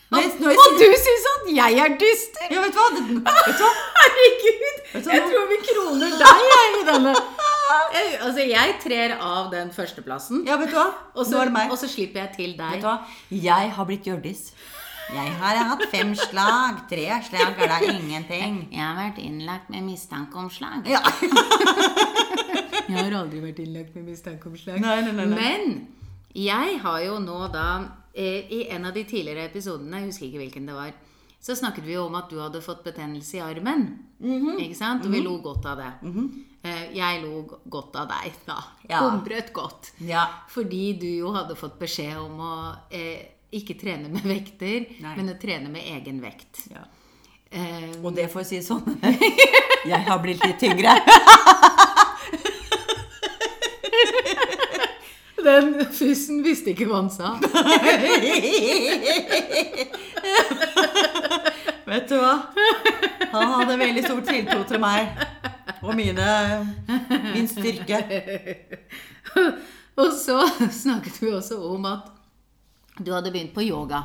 [0.08, 2.44] Når jeg, når jeg, Og du syns at jeg er dyster!
[2.50, 2.84] ja, vet du hva?
[2.94, 3.72] Det, vet du hva?
[3.98, 4.78] Herregud!
[4.88, 5.16] Du hva?
[5.18, 7.12] Jeg tror vi kroner deg jeg, i denne.
[7.92, 10.86] Jeg, altså, jeg trer av den førsteplassen, Ja, vet du hva?
[11.12, 12.78] og, så, og så slipper jeg til deg.
[12.78, 12.96] Vet du hva?
[13.48, 14.46] Jeg har blitt Hjørdis.
[15.12, 16.80] Jeg har hatt fem slag.
[16.88, 18.58] Tre slag er da ingenting.
[18.72, 20.88] Jeg har vært innlagt med mistanke om slag.
[20.88, 21.00] Ja.
[22.88, 24.80] Jeg har aldri vært innlagt med mistanke om slag.
[24.80, 25.26] Nei, nei, nei.
[25.28, 25.97] Men
[26.34, 27.66] jeg har jo nå da
[28.14, 30.92] eh, I en av de tidligere episodene, jeg husker ikke hvilken det var,
[31.40, 33.84] så snakket vi jo om at du hadde fått betennelse i armen.
[34.18, 34.56] Mhm.
[34.58, 35.04] Ikke sant?
[35.06, 35.92] Og vi lo godt av det.
[36.66, 38.56] Eh, Jeg lo godt av deg, da.
[38.90, 39.04] Ja.
[39.06, 39.92] Humret godt.
[40.02, 40.26] ja.
[40.50, 42.54] Fordi du jo hadde fått beskjed om å
[42.90, 43.22] eh,
[43.54, 45.14] ikke trene med vekter, Nei.
[45.16, 46.66] men å trene med egen vekt.
[46.74, 46.82] ja.
[47.48, 48.98] Um, Og det får jeg si sånn
[49.88, 50.90] Jeg har blitt litt tyngre.
[55.48, 57.28] Den fyssen visste ikke hva han sa.
[61.88, 62.34] Vet du hva?
[63.32, 65.08] Han hadde veldig stor tiltro til meg
[65.80, 66.28] og mine,
[67.32, 67.98] min styrke.
[69.98, 70.36] Og så
[70.82, 72.12] snakket vi også om at
[72.98, 74.02] du hadde begynt på yoga.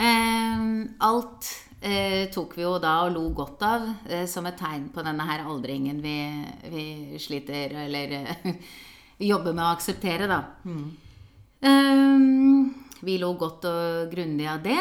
[0.00, 0.58] Eh,
[1.06, 5.04] alt eh, tok vi jo da og lo godt av eh, som et tegn på
[5.06, 6.16] denne her aldringen vi,
[6.72, 6.84] vi
[7.20, 8.14] sliter eller
[9.20, 10.40] jobber med å akseptere, da.
[11.60, 12.26] Eh,
[13.04, 14.80] vi lo godt og grundig av det.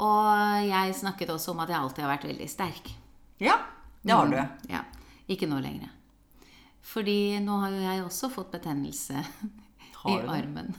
[0.00, 2.92] Og jeg snakket også om at jeg alltid har vært veldig sterk.
[3.40, 3.58] Ja,
[4.02, 4.38] det har du.
[4.72, 4.84] Ja,
[5.30, 5.92] Ikke nå lenger.
[6.90, 9.20] Fordi nå har jo jeg også fått betennelse
[10.10, 10.72] i armen.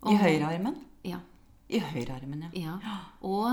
[0.00, 0.14] Og.
[0.14, 0.78] I høyrearmen?
[1.04, 1.18] Ja.
[1.70, 2.78] I høyrearmen, ja.
[2.82, 2.96] ja.
[3.26, 3.50] Og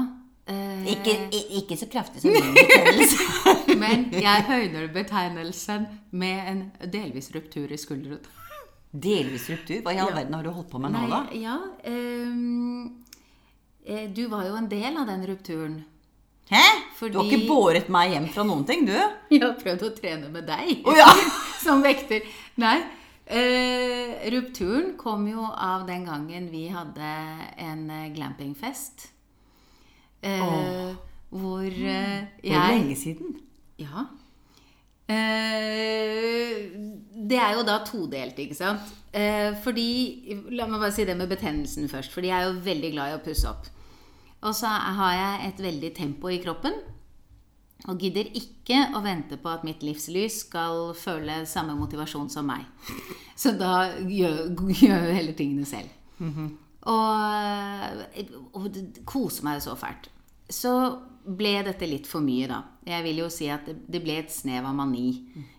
[0.48, 1.16] eh, Ikke,
[1.62, 3.76] ikke så kraftig som min betegnelse.
[3.78, 6.62] Men jeg høyner betegnelsen med en
[6.94, 8.24] delvis ruptur i skulderen.
[8.92, 9.82] Delvis ruptur?
[9.86, 11.20] Hva i all verden har du holdt på med nå, da?
[11.36, 13.04] Ja ehm,
[13.86, 15.82] eh, Du var jo en del av den rupturen.
[16.50, 16.64] Hæ?
[16.96, 18.96] Fordi- Du har ikke båret meg hjem fra noen ting, du?
[19.34, 21.10] Jeg har prøvd å trene med deg oh, ja!
[21.66, 22.24] som vekter.
[22.64, 22.78] Nei.
[23.28, 27.10] Eh, rupturen kom jo av den gangen vi hadde
[27.60, 29.10] en eh, glampingfest.
[30.28, 30.96] Eh,
[31.30, 33.36] Hvor eh, Hvor lenge siden?
[33.80, 34.06] Ja.
[35.08, 36.68] Eh,
[37.28, 38.92] det er jo da todelt, ikke sant?
[39.16, 39.88] Eh, fordi
[40.56, 42.13] La meg bare si det med betennelsen først.
[42.13, 43.68] Fordi jeg er jo veldig glad i å pusse opp.
[44.46, 46.76] Og så har jeg et veldig tempo i kroppen.
[47.88, 52.66] Og gidder ikke å vente på at mitt livslys skal føle samme motivasjon som meg.
[53.38, 55.90] Så da gjør gjør jeg heller tingene selv.
[56.88, 58.24] Og,
[58.58, 60.10] og det koser meg jo så fælt.
[60.50, 60.74] Så
[61.28, 62.62] ble dette litt for mye, da.
[62.88, 65.10] Jeg vil jo si at det, ble et snev av mani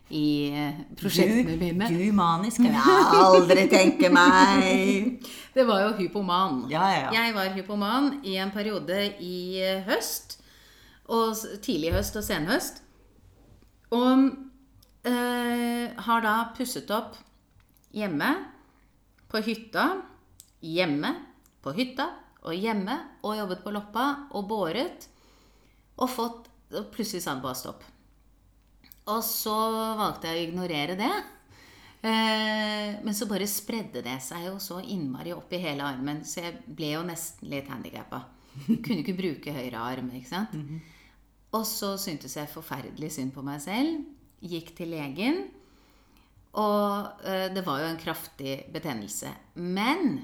[0.09, 1.89] i eh, prosjektene mine.
[1.93, 5.19] Du manisk kan jeg aldri tenke meg.
[5.55, 6.63] Det var jo hypoman.
[6.71, 7.09] Ja, ja, ja.
[7.19, 10.39] Jeg var hypoman i en periode i eh, høst.
[11.09, 12.81] Og tidlig høst og senhøst.
[13.93, 14.29] Og
[15.09, 17.17] eh, har da pusset opp
[17.93, 18.33] hjemme,
[19.29, 19.85] på hytta,
[20.65, 21.13] hjemme,
[21.61, 22.09] på hytta
[22.45, 22.95] og hjemme.
[23.23, 25.09] Og jobbet på loppa og båret.
[25.99, 27.83] Og fått og Plutselig sa han bare stopp.
[29.09, 29.55] Og så
[29.97, 31.13] valgte jeg å ignorere det.
[31.99, 36.45] Eh, men så bare spredde det seg jo så innmari opp i hele armen, så
[36.45, 38.21] jeg ble jo nesten litt handikappa.
[38.85, 40.55] Kunne ikke bruke høyre arm, ikke sant.
[41.57, 44.03] Og så syntes jeg forferdelig synd på meg selv.
[44.45, 45.47] Gikk til legen.
[46.59, 49.33] Og eh, det var jo en kraftig betennelse.
[49.57, 50.21] Men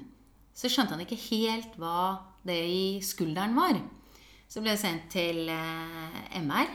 [0.55, 1.99] så skjønte han ikke helt hva
[2.47, 3.79] det i skulderen var.
[4.47, 6.69] Så ble jeg sendt til eh, MR.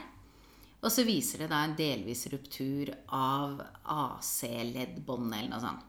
[0.80, 5.86] Og så viser det da en delvis ruptur av AC-leddbåndet eller noe sånt.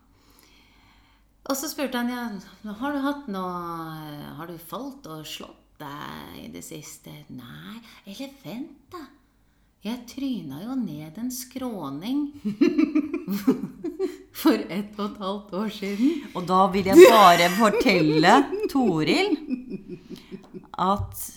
[1.41, 6.35] Og så spurte han ja, har du hatt noe Har du falt og slått deg
[6.43, 7.09] i det siste?
[7.33, 7.79] Nei.
[8.05, 9.01] Eller vent, da.
[9.81, 12.27] Jeg tryna jo ned en skråning
[14.41, 16.25] for ett og et halvt år siden.
[16.35, 18.33] Og da vil jeg bare fortelle
[18.71, 19.37] Toril
[20.81, 21.29] at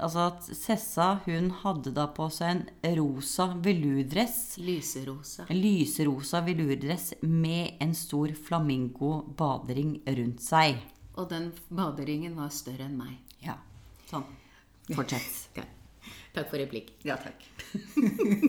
[0.00, 4.58] Altså at Sessa hun hadde da på seg en rosa velurdress.
[4.60, 5.46] Lyserosa.
[5.48, 10.80] En lyserosa velurdress med en stor flamingo-badering rundt seg.
[11.16, 13.18] Og den baderingen var større enn meg.
[13.44, 13.56] Ja,
[14.10, 14.26] sånn.
[14.90, 15.46] Fortsett.
[16.34, 16.92] Takk for replikk.
[17.06, 17.42] Ja, takk.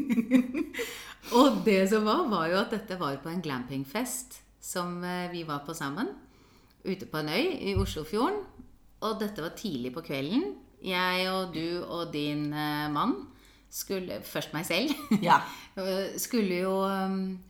[1.38, 5.44] Og det som var, var jo at dette var på en glampingfest som eh, vi
[5.48, 6.10] var på sammen.
[6.86, 8.42] Ute på en øy i Oslofjorden.
[9.02, 10.52] Og dette var tidlig på kvelden.
[10.86, 13.16] Jeg og du og din eh, mann
[13.72, 14.92] skulle Først meg selv.
[15.24, 15.40] Ja.
[15.80, 16.76] eh, skulle jo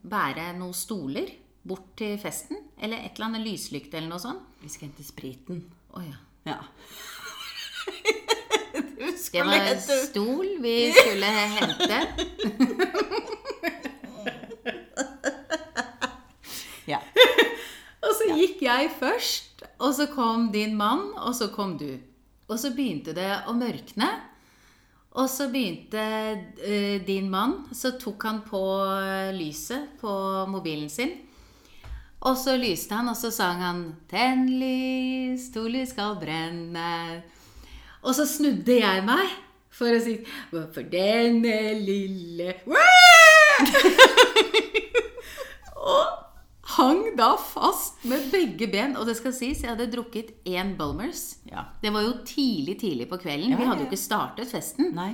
[0.03, 1.31] bære noen stoler
[1.67, 2.59] bort til festen.
[2.81, 4.43] Eller et eller annet lyslykte eller noe sånt.
[4.61, 5.63] Vi skal hente spriten.
[5.97, 6.19] Å ja.
[6.47, 6.59] Ja.
[9.29, 12.01] Det var en stol vi skulle hente.
[16.89, 16.97] Ja.
[18.01, 21.93] Og så gikk jeg først, og så kom din mann, og så kom du.
[22.49, 24.09] Og så begynte det å mørkne.
[25.11, 26.01] Og så begynte
[26.63, 28.61] uh, din mann, så tok han på
[28.95, 30.11] eh, lyset på
[30.47, 31.11] mobilen sin.
[32.21, 37.21] Og så lyste han, og så sang han 'Tenn lys, to lys skal brenne'.
[38.01, 39.29] Og så snudde jeg meg
[39.71, 40.17] for å si
[40.51, 42.55] For denne lille
[45.81, 46.05] Og
[46.75, 48.95] hang da fast med begge ben.
[48.99, 51.41] Og det skal sies, jeg hadde drukket én Bulmers.
[51.49, 51.65] Ja.
[51.81, 53.53] Det var jo tidlig, tidlig på kvelden.
[53.53, 54.93] Ja, Vi hadde jo ikke startet festen.
[54.95, 55.13] Nei.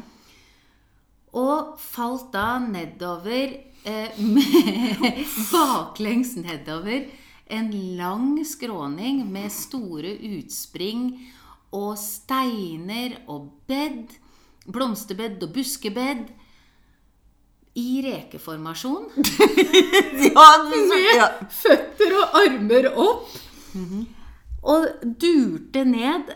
[1.38, 3.56] Og falt da nedover
[3.88, 7.08] eh, med, Baklengs nedover
[7.48, 11.14] en lang skråning med store utspring
[11.76, 14.16] og steiner og bed.
[14.68, 16.28] Blomsterbed og buskebed.
[17.78, 19.10] I rekeformasjon.
[20.28, 21.28] Ja, Med ja.
[21.54, 23.28] føtter og armer opp.
[24.66, 24.88] Og
[25.22, 26.32] durte ned.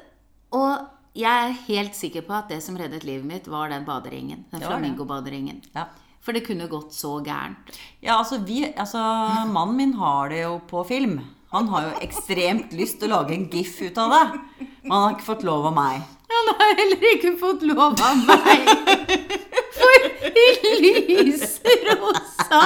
[0.53, 0.85] Og
[1.17, 4.45] jeg er helt sikker på at det som reddet livet mitt, var den baderingen.
[4.51, 5.63] Den flamingobaderingen.
[5.75, 5.87] Ja.
[6.21, 7.73] For det kunne gått så gærent.
[8.03, 9.01] Ja, altså, vi, altså
[9.55, 11.19] Mannen min har det jo på film.
[11.51, 14.25] Han har jo ekstremt lyst til å lage en gif ut av det.
[14.85, 16.05] Men han har ikke fått lov av meg.
[16.31, 18.69] Han har heller ikke fått lov av meg.
[19.75, 19.97] For
[20.31, 20.45] i
[20.85, 22.61] lyserosa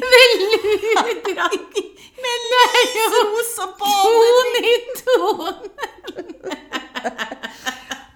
[0.00, 1.76] veluddrakt
[2.24, 2.40] med
[3.12, 5.54] Rosa ponyton.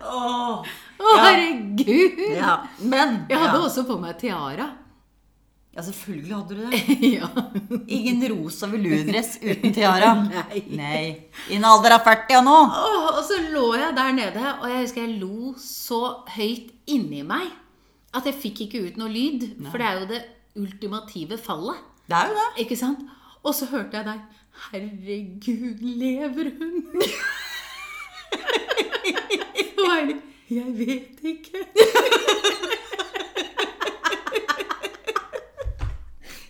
[0.07, 0.65] Åh.
[0.97, 2.25] Å, herregud.
[2.33, 3.65] Ja, men Jeg hadde ja.
[3.69, 4.71] også på meg tiara.
[5.77, 6.79] Ja, selvfølgelig hadde du det.
[7.17, 7.29] Ja.
[7.93, 10.15] Ingen rosa velurdress uten tiara.
[10.31, 10.63] Nei.
[10.73, 11.03] Nei.
[11.51, 12.57] I en alder av 40 og nå.
[12.81, 16.01] Åh, og så lå jeg der nede, og jeg husker jeg lo så
[16.37, 17.53] høyt inni meg
[18.17, 19.45] at jeg fikk ikke ut noe lyd.
[19.69, 20.23] For det er jo det
[20.57, 21.85] ultimative fallet.
[22.09, 22.49] Det er jo det.
[22.65, 23.05] Ikke sant?
[23.45, 24.21] Og så hørte jeg deg.
[24.71, 26.77] Herregud, lever hun?
[29.87, 30.17] Og
[30.49, 31.61] jeg vet ikke.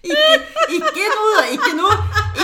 [0.06, 0.38] Ikke,
[0.78, 1.94] ikke noe Ikke noe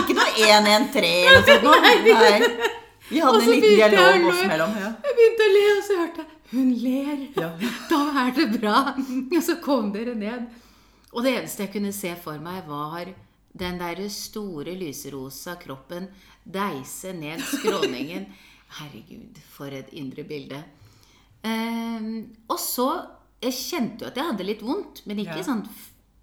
[0.01, 2.07] Ikke noe 113 eller noe sånt.
[2.07, 2.68] Nei.
[3.12, 4.77] Vi hadde en liten dialog oss mellom.
[4.81, 4.90] Ja.
[5.05, 7.20] Jeg begynte å le, og så hørte jeg hun ler.
[7.40, 7.48] Ja.
[7.88, 8.77] Da er det bra.
[9.38, 10.42] Og så kom dere ned.
[11.12, 13.09] Og det eneste jeg kunne se for meg, var
[13.57, 16.11] den der store lyserosa kroppen
[16.44, 18.27] deise ned skråningen.
[18.79, 20.61] Herregud, for et indre bilde.
[21.44, 22.87] Um, og så
[23.42, 25.46] Jeg kjente jo at jeg hadde litt vondt, men ikke Ja.
[25.48, 25.64] sånn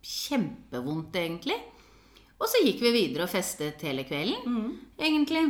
[0.05, 1.57] kjempevondt, egentlig.
[2.39, 5.43] Og så gikk vi videre og festet hele kvelden, egentlig.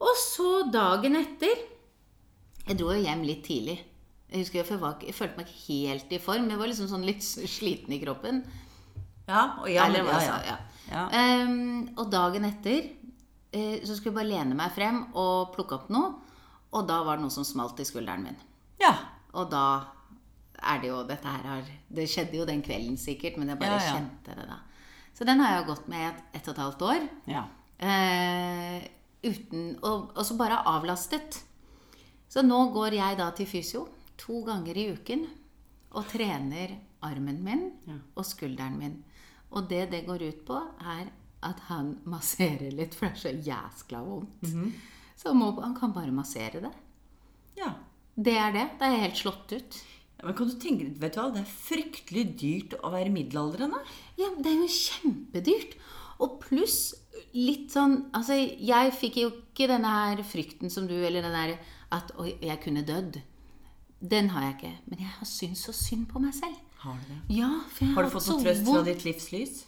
[0.00, 1.66] Og så dagen etter
[2.66, 3.76] Jeg dro jo hjem litt tidlig.
[4.30, 6.48] Jeg husker jeg, var, jeg følte meg ikke helt i form.
[6.52, 8.44] Jeg var liksom sånn litt sliten i kroppen.
[9.26, 10.36] Ja, og ja, Eller ja, ja.
[10.46, 10.58] ja.
[10.90, 11.04] Ja.
[11.46, 15.90] Um, og dagen etter uh, så skulle jeg bare lene meg frem og plukke opp
[15.90, 16.12] noe.
[16.70, 18.38] Og da var det noe som smalt i skulderen min.
[18.82, 18.94] ja.
[19.30, 19.64] Og da
[20.62, 23.78] er det jo dette her har, Det skjedde jo den kvelden sikkert, men jeg bare
[23.78, 23.92] Ja, ja.
[23.96, 24.58] kjente det da.
[25.14, 27.08] Så den har jeg gått med i et, ett og et halvt år.
[27.26, 27.44] ja.
[27.80, 28.82] Eh,
[29.24, 31.42] uten, og, og så bare avlastet.
[32.28, 33.86] Så nå går jeg da til fysio
[34.20, 35.26] to ganger i uken
[35.96, 37.64] og trener armen min
[38.14, 38.98] og skulderen min.
[39.50, 41.08] Og det det går ut på, er
[41.42, 44.42] at han masserer litt, for det er så jæskla vondt.
[44.44, 44.72] Mhm.
[45.16, 46.72] Så han, må, han kan bare massere det.
[47.56, 47.72] ja.
[48.20, 48.64] Det er det.
[48.78, 49.76] Da er jeg helt slått ut.
[50.22, 53.80] Men kan du tenke deg, vet du hva, det er fryktelig dyrt å være middelaldrende.
[54.20, 55.76] Ja, det er jo kjempedyrt.
[56.20, 56.80] Og pluss
[57.32, 61.54] litt sånn Altså, jeg fikk jo ikke denne her frykten som du, eller den der
[61.96, 63.20] at oi, jeg kunne dødd.
[64.00, 64.74] Den har jeg ikke.
[64.90, 66.60] Men jeg har syntes så synd på meg selv.
[66.80, 67.18] Har du det?
[67.36, 69.58] Ja, for jeg Har har du fått så noe trøst fra ditt livslys?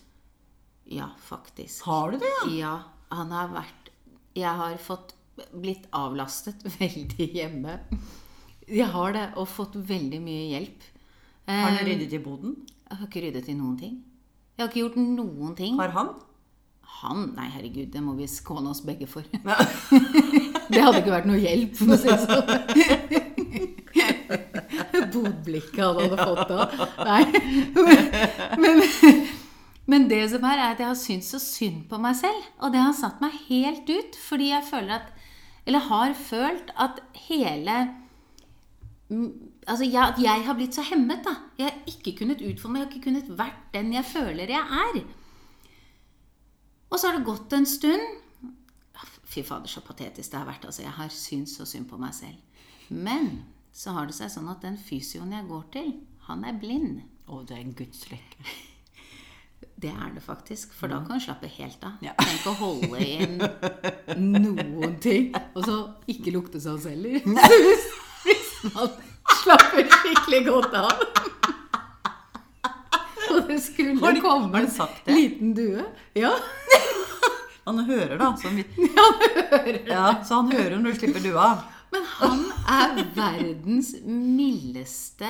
[0.92, 1.84] Ja, faktisk.
[1.88, 2.46] Har du det, ja?
[2.60, 2.74] Ja,
[3.12, 3.90] han har vært
[4.36, 5.12] Jeg har fått
[5.52, 7.78] blitt avlastet veldig hjemme.
[8.72, 10.84] Jeg har det, og fått veldig mye hjelp.
[11.48, 12.54] Har Eh, du ryddet i boden?
[12.88, 13.96] Jeg har ikke ryddet i noen ting.
[14.56, 15.76] Jeg har ikke gjort noen ting.
[15.80, 16.12] Har han?
[17.02, 17.22] Han?
[17.36, 19.22] Nei, herregud, det må vi skåne oss begge for.
[19.32, 22.46] det hadde ikke vært noe hjelp, for å si det sånn.
[25.12, 26.60] Bodblikket han hadde fått da.
[27.08, 27.24] Nei.
[28.62, 28.82] Men,
[29.90, 32.44] men det som er, er at jeg har syntes så synd på meg selv.
[32.62, 35.08] Og det har satt meg helt ut, fordi jeg føler at
[35.66, 37.74] Eller har følt at hele
[39.10, 41.34] Altså, jeg, at jeg har blitt så hemmet, da.
[41.58, 42.80] Jeg har ikke kunnet utfolde meg.
[42.80, 45.02] Jeg har ikke kunnet vært den jeg føler jeg er.
[46.92, 48.02] Og så har det gått en stund.
[49.32, 50.66] Fy fader, så patetisk det har vært.
[50.68, 52.66] Altså, jeg har syntes så synd på meg selv.
[52.92, 53.30] Men
[53.72, 55.94] så har det seg sånn at den fysioen jeg går til,
[56.28, 57.00] han er blind.
[57.28, 58.44] Å, det er en Guds lykke.
[59.82, 61.96] Det er det faktisk, for da kan du slappe helt av.
[62.04, 62.12] Ja.
[62.20, 63.40] Tenk å holde inn
[64.44, 65.32] noen ting.
[65.56, 65.74] Og så
[66.12, 67.18] ikke lukte sånn heller.
[68.70, 68.90] Man
[69.42, 71.04] slapper skikkelig godt av.
[73.32, 75.84] Og det skulle komme en liten due.
[76.18, 76.32] Ja.
[77.66, 78.32] Han hører, da.
[78.38, 78.64] Så, vi,
[79.86, 81.48] ja, så han hører når du slipper dua.
[81.92, 85.28] Men han er verdens mildeste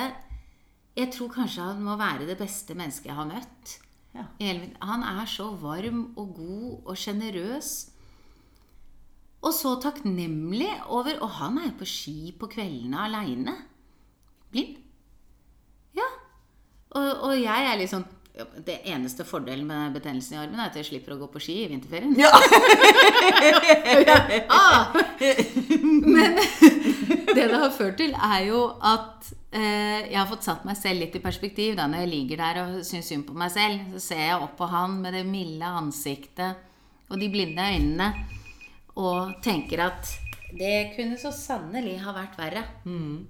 [0.95, 3.77] Jeg tror kanskje han må være det beste mennesket jeg har møtt.
[4.13, 4.27] Ja.
[4.85, 7.71] Han er så varm og god og sjenerøs.
[9.43, 13.55] Og så takknemlig over Og han er jo på ski på kveldene aleine.
[14.53, 14.77] Blind.
[15.97, 16.09] Ja.
[16.93, 18.05] Og, og jeg er litt sånn
[18.65, 21.59] Det eneste fordelen med betennelsen i armen er at jeg slipper å gå på ski
[21.63, 22.15] i vinterferien.
[22.17, 22.31] Ja.
[24.53, 24.93] Ah!
[25.83, 26.35] Men
[27.35, 31.03] det det har ført til, er jo at eh, jeg har fått satt meg selv
[31.03, 31.75] litt i perspektiv.
[31.77, 34.55] Da når jeg ligger der og syns synd på meg selv, så ser jeg opp
[34.59, 38.09] på han med det milde ansiktet og de blinde øynene
[38.99, 40.11] og tenker at
[40.53, 42.63] det kunne så sannelig ha vært verre.
[42.85, 43.25] Um,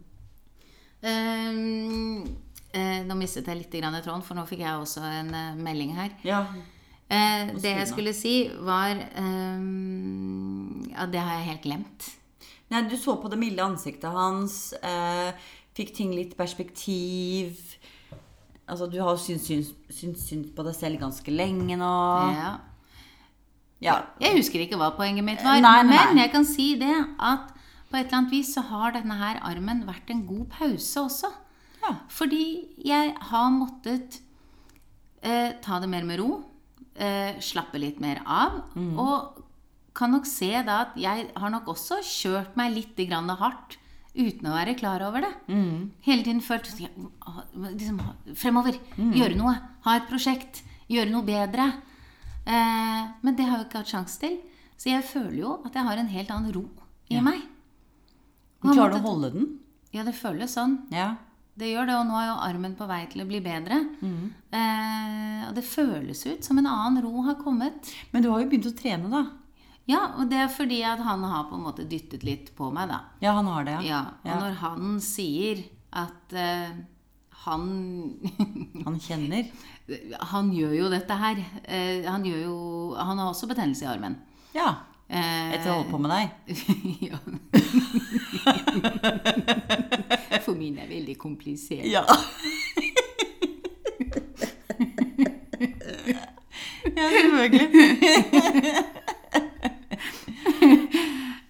[2.75, 5.95] uh, nå mistet jeg litt grann tråden, for nå fikk jeg også en uh, melding
[5.97, 6.15] her.
[6.27, 6.45] ja.
[7.13, 12.07] Uh, det jeg skulle si, var ehm, Ja, det har jeg helt glemt.
[12.71, 14.73] Nei, du så på det milde ansiktet hans,
[15.77, 17.59] fikk ting litt perspektiv.
[18.65, 21.91] Altså, du har syntes syns, syns, syns på deg selv ganske lenge nå.
[22.33, 22.53] Ja.
[23.83, 23.97] Ja.
[24.23, 26.23] Jeg husker ikke hva poenget mitt var, Nei, nei, men nei.
[26.23, 27.49] jeg kan si det at
[27.91, 31.29] på et eller annet vis så har denne her armen vært en god pause også.
[31.83, 31.95] Ja.
[32.09, 32.43] Fordi
[32.83, 34.21] jeg har måttet
[35.21, 36.43] eh, ta det mer med ro,
[36.95, 38.97] eh, slappe litt mer av, Mm.
[38.99, 39.43] og
[39.93, 43.77] kan nok se da at jeg har nok også kjørt meg litt grann hardt
[44.15, 45.33] uten å være klar over det.
[45.49, 45.91] Mm.
[46.01, 47.99] Hele tiden følt liksom,
[48.35, 48.77] Fremover.
[48.97, 49.13] Mm.
[49.17, 49.53] Gjøre noe.
[49.85, 50.63] Ha et prosjekt.
[50.89, 51.71] Gjøre noe bedre.
[52.45, 54.39] Eh, men det har jeg jo ikke hatt sjanse til.
[54.77, 56.65] Så jeg føler jo at jeg har en helt annen ro
[57.13, 57.41] i meg.
[58.63, 59.45] Og Klarer du å holde den?
[59.93, 60.79] Ja, det føles sånn.
[60.91, 61.13] Ja.
[61.55, 63.77] Det gjør det, og nå er jo armen på vei til å bli bedre.
[64.01, 64.31] Mm.
[64.57, 67.91] Eh, og det føles ut som en annen ro har kommet.
[68.11, 69.21] Men du har jo begynt å trene, da.
[69.85, 72.87] Ja, og det er fordi at han har på en måte dyttet litt på meg,
[72.89, 73.01] da.
[73.21, 73.83] Ja, han har det, ja.
[73.91, 74.39] Ja, og Ja.
[74.39, 75.61] når han sier
[75.93, 76.71] at eh,
[77.43, 77.63] han
[78.85, 79.43] Han kjenner.
[80.31, 81.37] Han gjør jo dette her.
[81.67, 82.57] Eh, han gjør jo
[82.95, 84.15] Han har også betennelse i armen.
[84.55, 84.69] Ja.
[85.09, 86.29] Eh, Etter å holde på med deg.
[87.09, 87.17] ja.
[90.45, 91.85] For min er veldig komplisert.
[91.85, 92.03] Ja.
[96.93, 97.67] ja, selvfølgelig.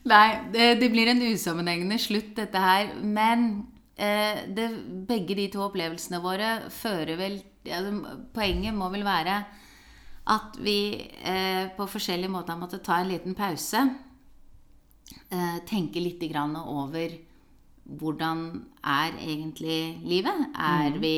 [0.03, 2.91] Nei, det, det blir en usammenhengende slutt, dette her.
[2.99, 3.72] Men eh,
[4.03, 4.67] det,
[5.07, 7.37] begge de to opplevelsene våre fører vel
[7.67, 7.79] ja,
[8.33, 9.37] Poenget må vel være
[10.31, 13.81] at vi eh, på forskjellige måter har måttet ta en liten pause.
[15.29, 17.17] Eh, tenke litt grann over
[17.83, 18.45] hvordan
[18.87, 20.47] er egentlig livet?
[20.55, 21.17] Er vi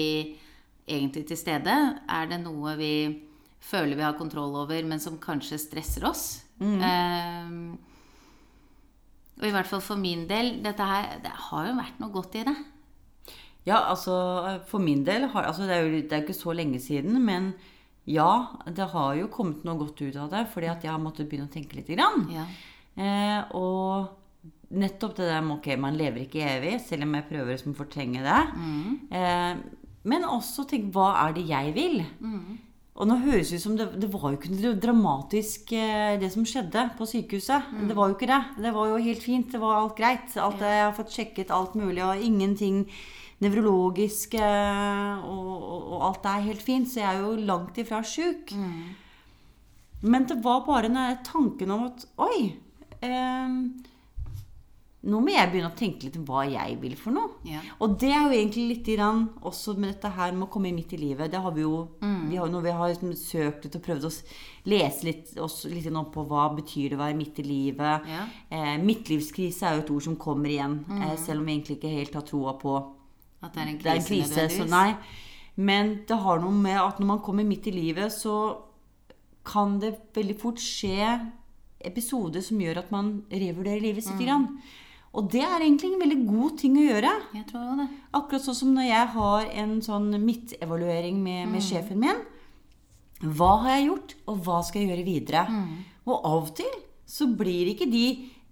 [0.87, 1.75] egentlig til stede?
[2.09, 2.93] Er det noe vi
[3.65, 6.25] føler vi har kontroll over, men som kanskje stresser oss?
[6.61, 7.53] Eh,
[9.35, 12.39] og i hvert fall for min del, dette her, det har jo vært noe godt
[12.39, 12.55] i det.
[13.65, 14.15] Ja, altså
[14.69, 17.53] for min del har altså, det, er jo, det er ikke så lenge siden, men
[18.05, 21.29] ja, det har jo kommet noe godt ut av det, fordi at jeg har måttet
[21.29, 21.89] begynne å tenke litt.
[21.89, 22.27] Grann.
[22.29, 22.45] Ja.
[22.95, 24.13] Eh, og
[24.75, 27.79] nettopp det der med ok, man lever ikke evig, selv om jeg prøver liksom å
[27.79, 28.43] fortrenge det.
[29.17, 31.99] Eh, men også tenk hva er det jeg vil?
[32.95, 36.29] Og nå høres det ut som det, det var jo ikke noe dramatisk eh, det
[36.31, 37.73] som skjedde på sykehuset.
[37.89, 38.41] Det var jo ikke det.
[38.63, 39.49] Det var jo helt fint.
[39.51, 40.37] Det var alt greit.
[40.39, 42.85] Alt, Jeg har fått sjekket alt mulig, og ingenting
[43.41, 44.35] nevrologisk.
[44.39, 46.87] eh, Og, og, og alt er helt fint.
[46.91, 48.53] Så jeg er jo langt ifra sjuk.
[50.05, 52.53] Men det var bare denne tanken om at Oi!
[53.01, 53.59] Eh,
[55.05, 57.35] nå må jeg begynne å tenke litt hva jeg vil for noe.
[57.45, 57.59] Ja.
[57.85, 60.95] Og det er jo egentlig litt grann også med dette her med å komme midt
[60.97, 61.29] i livet.
[61.29, 61.83] Det har vi jo
[62.31, 64.11] vi har, noe vi har liksom søkt litt og prøvd å
[64.71, 68.07] lese litt, oss litt nå på hva betyr det å være midt i livet.
[68.09, 68.23] Ja.
[68.49, 71.93] Eh, midtlivskrise er jo et ord som kommer igjen, eh, selv om vi egentlig ikke
[71.99, 72.73] helt har troa på
[73.45, 74.57] At det er en det er en krise, krise.
[74.57, 74.95] Så nei.
[75.55, 78.57] Men det har noe med at når man kommer midt i livet, så
[79.45, 81.05] kan det veldig fort skje
[81.85, 84.19] episoder som gjør at man revurderer livet sitt.
[84.19, 84.49] grann.
[85.15, 87.11] Og det er egentlig en veldig god ting å gjøre.
[87.37, 87.85] Jeg tror det.
[88.17, 92.25] Akkurat sånn som når jeg har en sånn midtevaluering med, med sjefen min.
[93.23, 95.45] Hva har jeg gjort, og hva skal jeg gjøre videre?
[96.03, 96.73] Og av og til
[97.07, 98.05] så blir ikke de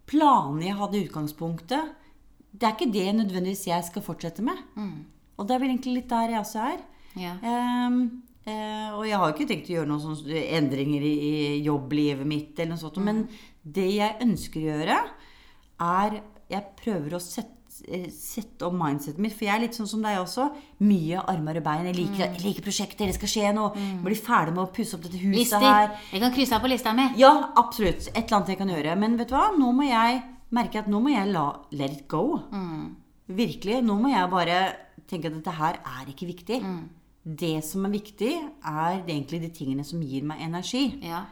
[0.08, 1.92] planene jeg hadde i utgangspunktet
[2.54, 4.60] Det er ikke det nødvendigvis jeg skal fortsette med.
[5.38, 6.84] Og det er vel egentlig litt der jeg også er.
[7.20, 7.34] Ja.
[7.42, 7.98] Um,
[8.48, 11.34] uh, og jeg har ikke tenkt å gjøre noen sånne endringer i, i
[11.66, 13.26] jobblivet mitt, eller noe sånt, men
[13.64, 15.02] det jeg ønsker å gjøre,
[15.84, 16.22] er
[16.54, 20.04] Jeg prøver å sette, eh, sette om mindsetet mitt, for jeg er litt sånn som
[20.04, 20.44] deg også.
[20.86, 21.88] Mye armer og bein.
[21.88, 23.72] Jeg liker, jeg liker prosjekter, det skal skje noe.
[24.04, 25.64] Bli ferdig med å pusse opp dette huset Lister.
[25.64, 25.96] her.
[26.12, 27.08] Jeg kan krysse av på lista mi.
[27.18, 28.06] Ja, absolutt.
[28.12, 28.98] Et eller annet jeg kan gjøre.
[29.00, 29.48] Men vet du hva?
[29.58, 30.22] Nå må jeg
[30.54, 32.40] merke at nå må jeg la let it go.
[33.28, 33.80] Virkelig.
[33.86, 34.58] Nå må jeg bare
[35.10, 36.60] tenke at dette her er ikke viktig.
[37.24, 38.34] Det som er viktig,
[38.68, 41.00] er egentlig de tingene som gir meg energi.
[41.04, 41.24] Ja.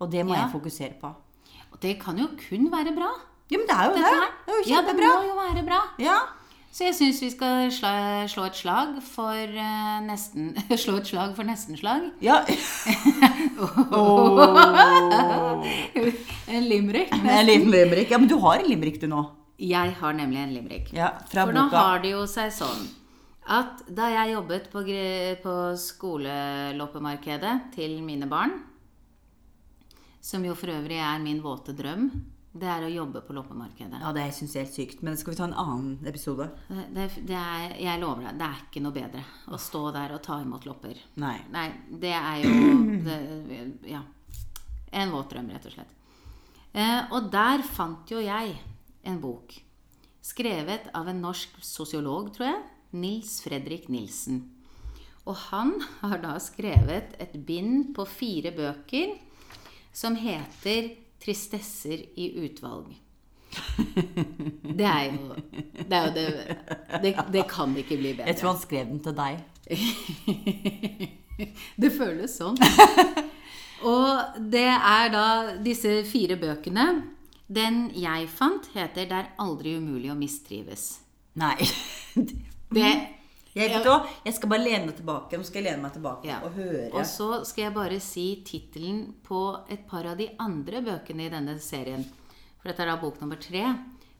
[0.00, 0.44] Og det må Ja.
[0.46, 1.10] jeg fokusere på.
[1.72, 3.10] Og det kan jo kun være bra.
[3.50, 4.14] Ja, men det er jo Dette det.
[4.14, 4.30] her.
[4.46, 5.80] Det er jo Ja, det må jo være bra.
[5.98, 6.18] Ja.
[6.74, 7.90] Så jeg syns vi skal slå,
[8.26, 10.48] slå et slag for eh, nesten
[10.82, 12.10] Slå et slag for nestenslag.
[12.24, 12.40] Ja.
[16.54, 17.14] En limerick.
[17.14, 18.10] En liten limerick.
[18.10, 19.22] Ja, men du har en limerick du nå.
[19.58, 20.90] Jeg har nemlig en limerick.
[20.94, 22.84] Ja, fra For nå har det jo seg sånn
[23.54, 24.82] at da jeg jobbet på,
[25.44, 28.54] på skoleloppemarkedet til mine barn,
[30.24, 32.08] som jo for øvrig er min våte drøm,
[32.54, 33.98] det er å jobbe på loppemarkedet.
[33.98, 36.46] Ja, det syns jeg er helt sykt, men skal vi ta en annen episode.
[36.68, 40.14] Det, det, det er, jeg lover deg, det er ikke noe bedre å stå der
[40.14, 41.00] og ta imot lopper.
[41.18, 41.34] Nei.
[41.54, 42.54] Nei, det er jo
[43.08, 43.18] det,
[43.90, 44.04] Ja.
[44.94, 45.94] En våt drøm, rett og slett.
[46.70, 48.54] Eh, og der fant jo jeg
[49.02, 49.56] en bok
[50.24, 52.60] skrevet av en norsk sosiolog, tror jeg.
[52.94, 54.44] Nils Fredrik Nilsen.
[55.26, 55.74] Og han
[56.04, 59.16] har da skrevet et bind på fire bøker
[59.94, 60.92] som heter
[61.24, 62.92] 'Tristesser i utvalg'.
[64.76, 65.34] Det er jo
[65.88, 66.56] Det, er jo det,
[67.02, 68.28] det, det kan ikke bli bedre.
[68.28, 69.34] Jeg tror han skrev den til deg.
[71.82, 72.54] Det føles sånn.
[73.82, 75.24] Og det er da
[75.64, 76.84] disse fire bøkene.
[77.50, 81.00] Den jeg fant, heter 'Det er aldri umulig å mistrives'.
[81.34, 81.58] Nei.
[82.74, 82.90] Det,
[83.54, 83.98] Jeg, vet ja.
[84.26, 85.38] jeg skal bare lene meg tilbake.
[85.38, 86.40] Nå skal jeg lene meg tilbake ja.
[86.42, 86.88] og høre.
[86.90, 91.30] Og så skal jeg bare si tittelen på et par av de andre bøkene i
[91.30, 92.02] denne serien.
[92.58, 93.62] For dette er da bok nummer tre.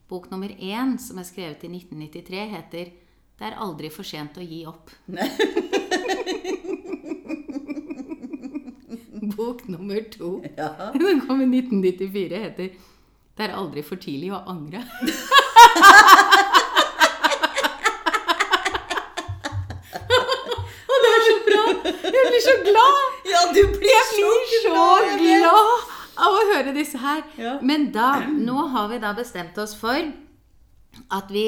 [0.06, 2.94] Bok nummer én, som er skrevet i 1993, heter
[3.34, 4.94] 'Det er aldri for sent å gi opp'.
[9.34, 10.92] Bok nummer to, Ja.
[10.92, 12.68] den kom i 1994, heter
[13.34, 14.84] 'Det er aldri for tidlig å angre'.
[20.90, 21.62] Og det er så bra!
[21.84, 23.02] Jeg blir så glad!
[23.34, 24.80] Ja, du blir Jeg blir så
[25.40, 27.22] glad av å høre disse her.
[27.40, 27.56] Ja.
[27.64, 30.12] Men da, nå har vi da bestemt oss for
[31.10, 31.46] at vi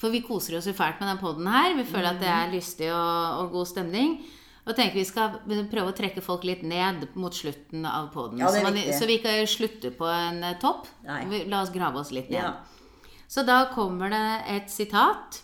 [0.00, 1.72] For vi koser oss jo fælt med den poden her.
[1.78, 4.16] Vi føler at det er lystig og, og god stemning.
[4.64, 5.38] Og tenker vi skal
[5.70, 8.42] prøve å trekke folk litt ned mot slutten av poden.
[8.42, 8.64] Ja, så,
[8.98, 10.90] så vi ikke slutter på en eh, topp.
[11.06, 11.44] Nei.
[11.46, 12.42] La oss grave oss litt ned.
[12.42, 13.14] Ja.
[13.30, 14.24] Så da kommer det
[14.56, 15.43] et sitat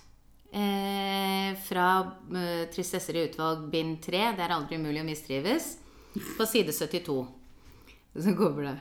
[0.53, 1.89] eh, fra
[2.35, 4.23] eh, 'Tristesser i utvalg', bind 3.
[4.37, 5.77] Det er aldri umulig å mistrives.
[6.37, 7.19] På side 72.
[8.15, 8.79] Så kommer det.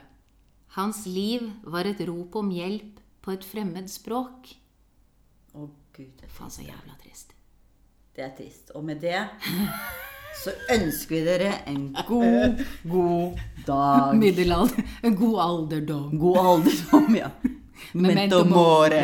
[0.76, 4.52] Hans liv var et rop om hjelp på et fremmed språk.
[5.54, 6.12] Å, gud.
[6.18, 7.34] det er Faen, så jævla trist.
[8.14, 8.70] Det er trist.
[8.74, 9.18] Og med det
[10.42, 14.14] så ønsker vi dere en god, god dag.
[14.18, 14.86] Middelalder.
[15.02, 16.18] En god alderdom.
[16.18, 17.30] God alderdom, ja.
[17.92, 19.02] Memento Memento more.